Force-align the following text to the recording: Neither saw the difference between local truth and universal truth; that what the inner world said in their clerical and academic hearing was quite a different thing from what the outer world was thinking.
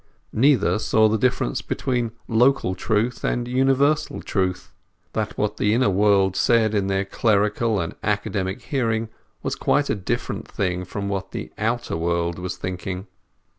Neither 0.33 0.79
saw 0.79 1.07
the 1.07 1.17
difference 1.19 1.61
between 1.61 2.13
local 2.27 2.73
truth 2.73 3.23
and 3.23 3.47
universal 3.47 4.19
truth; 4.19 4.73
that 5.13 5.37
what 5.37 5.57
the 5.57 5.75
inner 5.75 5.91
world 5.91 6.35
said 6.35 6.73
in 6.73 6.87
their 6.87 7.05
clerical 7.05 7.79
and 7.79 7.93
academic 8.01 8.63
hearing 8.63 9.09
was 9.43 9.53
quite 9.55 9.91
a 9.91 9.95
different 9.95 10.47
thing 10.47 10.85
from 10.85 11.07
what 11.07 11.33
the 11.33 11.51
outer 11.55 11.95
world 11.97 12.39
was 12.39 12.57
thinking. 12.57 13.05